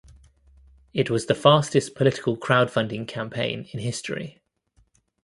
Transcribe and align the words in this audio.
It 0.95 1.11
was 1.11 1.27
the 1.27 1.35
fastest 1.35 1.93
political 1.93 2.35
crowdfunding 2.35 3.07
campaign 3.07 3.67
in 3.71 3.81
history. 3.81 4.41